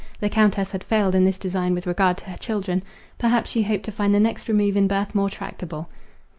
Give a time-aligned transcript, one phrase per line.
[0.19, 2.81] The Countess had failed in this design with regard to her children;
[3.19, 5.89] perhaps she hoped to find the next remove in birth more tractable.